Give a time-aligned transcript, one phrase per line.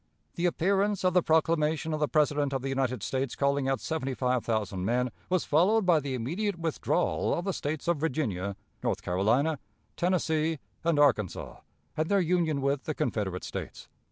[0.33, 4.15] The appearance of the proclamation of the President of the United States, calling out seventy
[4.15, 9.03] five thousand men, was followed by the immediate withdrawal of the States of Virginia, North
[9.03, 9.59] Carolina,
[9.95, 11.59] Tennessee, and Arkansas,
[11.95, 13.89] and their union with the Confederate States.